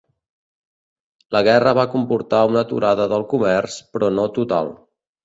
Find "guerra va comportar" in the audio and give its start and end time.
1.47-2.39